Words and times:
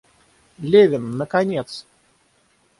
Левин, 0.57 1.11
наконец! 1.17 1.85